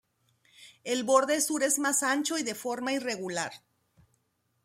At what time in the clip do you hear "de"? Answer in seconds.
2.41-2.55